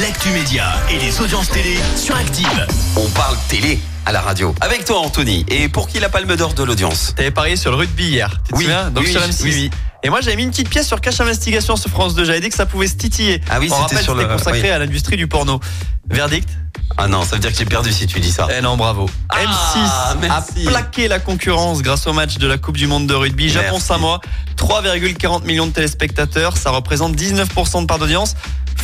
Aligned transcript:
l'actu 0.00 0.28
média 0.30 0.64
et 0.90 0.98
les 0.98 1.20
audiences 1.20 1.48
télé 1.48 1.76
sur 1.96 2.16
Active. 2.16 2.66
On 2.96 3.08
parle 3.10 3.36
télé 3.48 3.78
à 4.04 4.12
la 4.12 4.20
radio. 4.20 4.54
Avec 4.60 4.84
toi, 4.84 4.98
Anthony. 5.00 5.44
Et 5.48 5.68
pour 5.68 5.88
qui 5.88 5.98
la 6.00 6.08
palme 6.08 6.34
d'or 6.36 6.54
de 6.54 6.62
l'audience 6.62 7.14
T'avais 7.16 7.30
parié 7.30 7.56
sur 7.56 7.70
le 7.70 7.76
rugby 7.76 8.04
hier, 8.08 8.30
tu 8.44 8.52
te 8.52 8.56
Oui, 8.56 8.64
souviens 8.64 8.90
Donc 8.90 9.04
oui, 9.04 9.12
sur 9.12 9.20
oui, 9.22 9.28
M6. 9.28 9.42
oui, 9.44 9.50
oui. 9.54 9.70
Et 10.02 10.10
moi 10.10 10.20
j'avais 10.20 10.36
mis 10.36 10.44
une 10.44 10.50
petite 10.50 10.68
pièce 10.68 10.86
sur 10.86 11.00
Cache 11.00 11.20
Investigation 11.20 11.76
sur 11.76 11.90
France 11.90 12.14
2, 12.14 12.24
j'avais 12.24 12.40
dit 12.40 12.48
que 12.48 12.54
ça 12.54 12.66
pouvait 12.66 12.86
se 12.86 12.94
titiller. 12.94 13.40
Ah 13.50 13.58
oui, 13.58 13.68
On 13.70 13.74
c'était 13.74 13.82
rappelle, 13.96 14.04
sur 14.04 14.12
c'était 14.16 14.28
le- 14.28 14.36
consacré 14.36 14.62
oui. 14.62 14.68
à 14.70 14.78
l'industrie 14.78 15.16
du 15.16 15.26
porno. 15.26 15.58
Verdict 16.08 16.48
Ah 16.96 17.08
non, 17.08 17.22
ça 17.24 17.34
veut 17.34 17.40
dire 17.40 17.50
que 17.50 17.58
j'ai 17.58 17.64
perdu 17.64 17.92
si 17.92 18.06
tu 18.06 18.20
dis 18.20 18.30
ça. 18.30 18.46
Eh 18.56 18.60
non, 18.60 18.76
bravo. 18.76 19.08
Ah, 19.30 19.38
M6 19.42 20.18
merci. 20.20 20.66
a 20.66 20.70
plaqué 20.70 21.08
la 21.08 21.18
concurrence 21.18 21.82
grâce 21.82 22.06
au 22.06 22.12
match 22.12 22.38
de 22.38 22.46
la 22.46 22.58
Coupe 22.58 22.76
du 22.76 22.86
Monde 22.86 23.08
de 23.08 23.14
rugby. 23.14 23.48
Japon-Samoa, 23.48 24.20
3,40 24.56 25.44
millions 25.44 25.66
de 25.66 25.72
téléspectateurs, 25.72 26.56
ça 26.56 26.70
représente 26.70 27.16
19% 27.16 27.80
de 27.82 27.86
part 27.86 27.98
d'audience. 27.98 28.34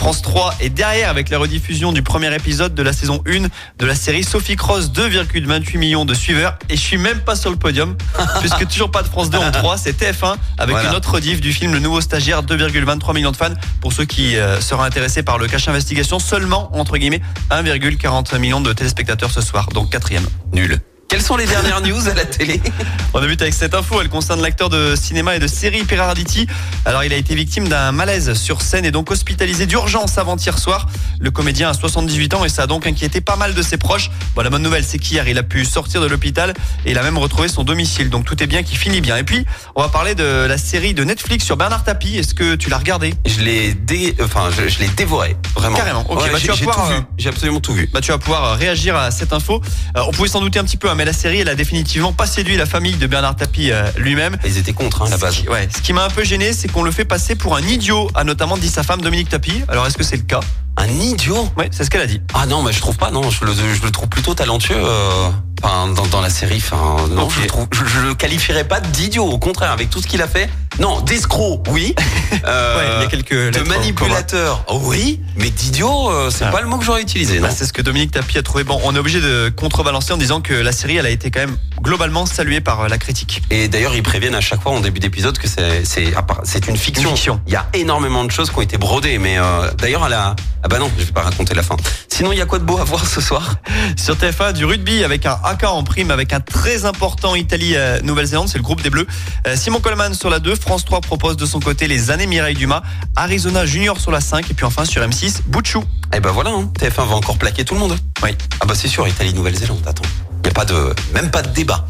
France 0.00 0.22
3 0.22 0.54
est 0.60 0.70
derrière 0.70 1.10
avec 1.10 1.28
la 1.28 1.36
rediffusion 1.36 1.92
du 1.92 2.00
premier 2.00 2.34
épisode 2.34 2.74
de 2.74 2.82
la 2.82 2.94
saison 2.94 3.22
1 3.26 3.48
de 3.78 3.84
la 3.86 3.94
série 3.94 4.24
Sophie 4.24 4.56
Cross, 4.56 4.92
2,28 4.92 5.76
millions 5.76 6.06
de 6.06 6.14
suiveurs. 6.14 6.58
Et 6.70 6.76
je 6.76 6.80
suis 6.80 6.96
même 6.96 7.20
pas 7.20 7.36
sur 7.36 7.50
le 7.50 7.56
podium, 7.56 7.94
puisque 8.40 8.66
toujours 8.66 8.90
pas 8.90 9.02
de 9.02 9.08
France 9.08 9.28
2 9.28 9.36
en 9.36 9.50
3, 9.50 9.76
c'est 9.76 9.92
TF1 10.00 10.36
avec 10.56 10.74
Voilà. 10.74 10.88
une 10.88 10.96
autre 10.96 11.12
rediff 11.12 11.42
du 11.42 11.52
film 11.52 11.74
Le 11.74 11.80
Nouveau 11.80 12.00
Stagiaire, 12.00 12.42
2,23 12.42 13.14
millions 13.14 13.30
de 13.30 13.36
fans. 13.36 13.52
Pour 13.82 13.92
ceux 13.92 14.06
qui 14.06 14.38
euh, 14.38 14.58
seraient 14.62 14.86
intéressés 14.86 15.22
par 15.22 15.36
le 15.36 15.46
cache 15.48 15.68
investigation, 15.68 16.18
seulement, 16.18 16.74
entre 16.74 16.96
guillemets, 16.96 17.20
1,40 17.50 18.38
millions 18.38 18.62
de 18.62 18.72
téléspectateurs 18.72 19.30
ce 19.30 19.42
soir, 19.42 19.68
donc 19.74 19.90
quatrième. 19.90 20.26
Nul. 20.54 20.80
Quelles 21.10 21.22
sont 21.22 21.36
les 21.36 21.46
dernières 21.46 21.80
news 21.80 22.08
à 22.08 22.14
la 22.14 22.24
télé 22.24 22.60
On 23.14 23.20
débute 23.20 23.42
avec 23.42 23.52
cette 23.52 23.74
info, 23.74 24.00
elle 24.00 24.08
concerne 24.08 24.40
l'acteur 24.40 24.68
de 24.68 24.94
cinéma 24.94 25.34
et 25.34 25.40
de 25.40 25.48
série 25.48 25.82
Pierre 25.82 26.02
Arditi. 26.04 26.46
Alors 26.84 27.02
il 27.02 27.12
a 27.12 27.16
été 27.16 27.34
victime 27.34 27.66
d'un 27.66 27.90
malaise 27.90 28.32
sur 28.34 28.62
scène 28.62 28.84
et 28.84 28.92
donc 28.92 29.10
hospitalisé 29.10 29.66
d'urgence 29.66 30.18
avant-hier 30.18 30.56
soir. 30.56 30.86
Le 31.18 31.32
comédien 31.32 31.70
a 31.70 31.74
78 31.74 32.34
ans 32.34 32.44
et 32.44 32.48
ça 32.48 32.62
a 32.62 32.66
donc 32.68 32.86
inquiété 32.86 33.20
pas 33.20 33.34
mal 33.34 33.54
de 33.54 33.62
ses 33.62 33.76
proches. 33.76 34.08
Bon 34.36 34.42
la 34.42 34.50
bonne 34.50 34.62
nouvelle 34.62 34.84
c'est 34.84 34.98
qu'hier 34.98 35.26
il 35.26 35.36
a 35.36 35.42
pu 35.42 35.64
sortir 35.64 36.00
de 36.00 36.06
l'hôpital 36.06 36.54
et 36.86 36.92
il 36.92 36.98
a 36.98 37.02
même 37.02 37.18
retrouvé 37.18 37.48
son 37.48 37.64
domicile. 37.64 38.08
Donc 38.08 38.24
tout 38.24 38.40
est 38.40 38.46
bien 38.46 38.62
qui 38.62 38.76
finit 38.76 39.00
bien. 39.00 39.16
Et 39.16 39.24
puis 39.24 39.44
on 39.74 39.82
va 39.82 39.88
parler 39.88 40.14
de 40.14 40.46
la 40.48 40.58
série 40.58 40.94
de 40.94 41.02
Netflix 41.02 41.44
sur 41.44 41.56
Bernard 41.56 41.82
Tapie. 41.82 42.18
Est-ce 42.18 42.34
que 42.34 42.54
tu 42.54 42.70
l'as 42.70 42.78
regardé 42.78 43.14
Je 43.26 43.40
l'ai 43.40 43.74
dé... 43.74 44.14
enfin, 44.22 44.50
je, 44.56 44.68
je 44.68 44.78
l'ai 44.78 44.88
dévoré, 44.88 45.36
vraiment. 45.56 45.76
Carrément. 45.76 46.06
Ok, 46.08 46.20
Ouais, 46.22 46.30
bah, 46.30 46.38
tu 46.38 46.46
j'ai 46.46 46.52
vas 46.52 46.56
pouvoir, 46.58 46.90
euh. 46.92 47.00
J'ai 47.18 47.28
absolument 47.30 47.60
tout 47.60 47.72
vu. 47.72 47.90
bah, 47.92 48.00
tu 48.00 48.12
vas 48.12 48.18
pouvoir 48.18 48.44
euh, 48.44 48.54
réagir 48.54 48.94
à 48.94 49.10
cette 49.10 49.32
info. 49.32 49.60
Euh, 49.96 50.02
on 50.06 50.12
pouvait 50.12 50.28
s'en 50.28 50.40
douter 50.40 50.60
un 50.60 50.64
petit 50.64 50.76
peu, 50.76 50.88
hein, 50.88 50.94
mais 51.00 51.06
la 51.06 51.14
série, 51.14 51.38
elle 51.40 51.48
a 51.48 51.54
définitivement 51.54 52.12
pas 52.12 52.26
séduit 52.26 52.58
la 52.58 52.66
famille 52.66 52.94
de 52.96 53.06
Bernard 53.06 53.34
Tapie 53.34 53.70
euh, 53.72 53.90
lui-même. 53.96 54.36
Ils 54.44 54.58
étaient 54.58 54.74
contre, 54.74 55.00
hein, 55.00 55.06
à 55.06 55.08
la 55.12 55.16
base. 55.16 55.34
Ce 55.36 55.40
qui- 55.40 55.48
Ouais, 55.48 55.66
ce 55.74 55.80
qui 55.80 55.94
m'a 55.94 56.04
un 56.04 56.10
peu 56.10 56.22
gêné, 56.24 56.52
c'est 56.52 56.68
qu'on 56.70 56.82
le 56.82 56.90
fait 56.90 57.06
passer 57.06 57.36
pour 57.36 57.56
un 57.56 57.62
idiot, 57.62 58.10
a 58.14 58.22
notamment 58.22 58.58
dit 58.58 58.68
sa 58.68 58.82
femme 58.82 59.00
Dominique 59.00 59.30
Tapie. 59.30 59.62
Alors 59.68 59.86
est-ce 59.86 59.96
que 59.96 60.04
c'est 60.04 60.18
le 60.18 60.24
cas? 60.24 60.40
Un 60.76 60.88
idiot? 60.88 61.48
Ouais, 61.56 61.70
c'est 61.72 61.84
ce 61.84 61.90
qu'elle 61.90 62.02
a 62.02 62.06
dit. 62.06 62.20
Ah 62.34 62.44
non, 62.44 62.62
mais 62.62 62.72
je 62.74 62.80
trouve 62.80 62.98
pas, 62.98 63.10
non. 63.10 63.30
Je 63.30 63.42
le, 63.46 63.52
je 63.54 63.82
le 63.82 63.90
trouve 63.90 64.08
plutôt 64.10 64.34
talentueux. 64.34 64.76
euh, 64.76 65.30
Enfin, 65.62 65.88
dans, 65.88 66.06
dans 66.06 66.20
la 66.22 66.28
série, 66.30 66.56
enfin, 66.56 66.96
non, 67.10 67.22
Ok. 67.24 67.32
je, 67.36 67.40
le 67.42 67.46
trouve, 67.46 67.66
je, 67.72 67.84
je 67.86 68.00
le 68.00 68.14
qualifierais 68.14 68.64
pas 68.64 68.80
d'idiot. 68.80 69.24
Au 69.24 69.38
contraire, 69.38 69.70
avec 69.72 69.88
tout 69.88 70.00
ce 70.02 70.06
qu'il 70.06 70.20
a 70.20 70.28
fait. 70.28 70.48
Non, 70.78 71.00
d'escroc, 71.00 71.62
oui. 71.70 71.94
Euh, 72.46 72.76
Ouais, 72.78 72.84
il 72.96 73.02
y 73.02 73.04
a 73.04 73.08
quelques 73.08 73.32
de 73.32 73.38
lettres 73.58 73.62
en 73.66 73.68
manipulateur, 73.68 74.64
oui. 74.84 75.20
Mais 75.36 75.50
d'idiot, 75.50 76.10
euh, 76.10 76.30
c'est 76.30 76.44
Ah. 76.44 76.50
pas 76.52 76.60
le 76.62 76.68
mot 76.68 76.78
que 76.78 76.84
j'aurais 76.84 77.02
utilisé, 77.02 77.38
Bah, 77.40 77.50
c'est 77.50 77.66
ce 77.66 77.72
que 77.72 77.82
Dominique 77.82 78.12
Tapie 78.12 78.38
a 78.38 78.42
trouvé. 78.42 78.62
Bon, 78.64 78.80
on 78.84 78.94
est 78.94 78.98
obligé 78.98 79.20
de 79.20 79.52
contrebalancer 79.54 80.12
en 80.12 80.16
disant 80.16 80.40
que 80.40 80.54
la 80.54 80.72
série, 80.72 80.96
elle 80.96 81.06
a 81.06 81.10
été 81.10 81.30
quand 81.30 81.40
même 81.40 81.56
globalement 81.82 82.24
saluée 82.26 82.60
par 82.60 82.82
euh, 82.82 82.88
la 82.88 82.98
critique. 82.98 83.42
Et 83.50 83.68
d'ailleurs, 83.68 83.94
ils 83.96 84.02
préviennent 84.02 84.34
à 84.36 84.40
chaque 84.40 84.62
fois 84.62 84.72
en 84.72 84.80
début 84.80 85.00
d'épisode 85.00 85.36
que 85.38 85.48
c'est 85.48 85.82
c'est 85.84 86.68
une 86.68 86.76
fiction. 86.76 87.10
Une 87.10 87.16
fiction. 87.16 87.40
Il 87.48 87.52
y 87.52 87.56
a 87.56 87.66
énormément 87.74 88.24
de 88.24 88.30
choses 88.30 88.48
qui 88.50 88.56
ont 88.58 88.62
été 88.62 88.78
brodées, 88.78 89.18
mais 89.18 89.38
euh, 89.38 89.70
d'ailleurs, 89.76 90.04
à 90.04 90.08
la 90.08 90.36
ah 90.62 90.68
bah 90.68 90.78
non, 90.78 90.90
je 90.98 91.04
vais 91.04 91.12
pas 91.12 91.22
raconter 91.22 91.54
la 91.54 91.62
fin. 91.62 91.76
Sinon, 92.08 92.32
il 92.32 92.38
y 92.38 92.42
a 92.42 92.46
quoi 92.46 92.58
de 92.58 92.64
beau 92.64 92.78
à 92.78 92.84
voir 92.84 93.06
ce 93.06 93.20
soir? 93.20 93.56
Sur 93.96 94.14
TF1, 94.16 94.52
du 94.52 94.64
rugby 94.66 95.04
avec 95.04 95.24
un 95.26 95.38
AK 95.42 95.64
en 95.64 95.82
prime, 95.82 96.10
avec 96.10 96.32
un 96.34 96.40
très 96.40 96.84
important 96.84 97.34
Italie-Nouvelle-Zélande, 97.34 98.48
c'est 98.48 98.58
le 98.58 98.62
groupe 98.62 98.82
des 98.82 98.90
Bleus. 98.90 99.06
Euh, 99.46 99.56
Simon 99.56 99.80
Coleman 99.80 100.12
sur 100.14 100.28
la 100.30 100.38
2, 100.38 100.54
France 100.60 100.84
3 100.84 101.00
propose 101.00 101.36
de 101.36 101.46
son 101.46 101.60
côté 101.60 101.88
les 101.88 102.10
années 102.10 102.26
Mireille 102.26 102.54
Dumas, 102.54 102.82
Arizona 103.16 103.66
Junior 103.66 103.98
sur 103.98 104.10
la 104.10 104.20
5, 104.20 104.50
et 104.50 104.54
puis 104.54 104.64
enfin 104.64 104.84
sur 104.84 105.02
M6, 105.02 105.42
Bouchou. 105.46 105.82
Eh 106.14 106.20
ben 106.20 106.30
voilà, 106.30 106.50
hein, 106.50 106.70
TF1 106.78 107.08
va 107.08 107.14
encore 107.14 107.38
plaquer 107.38 107.64
tout 107.64 107.74
le 107.74 107.80
monde. 107.80 107.96
Oui. 108.22 108.30
Ah 108.60 108.66
bah 108.66 108.74
c'est 108.76 108.88
sûr, 108.88 109.06
Italie, 109.08 109.34
Nouvelle-Zélande, 109.34 109.82
attends. 109.86 110.02
Il 110.42 110.46
y 110.46 110.50
a 110.50 110.52
pas 110.52 110.64
de, 110.64 110.94
même 111.14 111.30
pas 111.30 111.42
de 111.42 111.48
débat. 111.48 111.86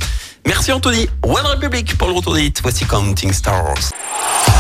Merci 0.47 0.73
Anthony. 0.73 1.09
One 1.23 1.47
Republic 1.47 1.97
pour 1.99 2.09
le 2.09 2.15
retour 2.15 2.35
des 2.35 2.45
hits. 2.45 2.55
Voici 2.63 2.85
Counting 2.85 3.33
Stars. 3.33 3.91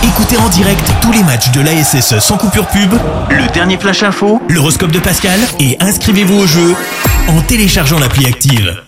Écoutez 0.02 0.36
en 0.36 0.48
direct 0.48 0.92
tous 1.00 1.12
les 1.12 1.22
matchs 1.22 1.50
de 1.50 1.60
l'ASSE 1.60 2.18
sans 2.20 2.36
coupure 2.36 2.66
pub, 2.66 2.92
le 3.30 3.46
dernier 3.52 3.78
flash 3.78 4.02
info, 4.02 4.40
l'horoscope 4.48 4.92
de 4.92 4.98
Pascal 4.98 5.40
et 5.58 5.76
inscrivez-vous 5.80 6.38
au 6.38 6.46
jeu 6.46 6.74
en 7.28 7.40
téléchargeant 7.42 7.98
l'appli 7.98 8.26
Active. 8.26 8.82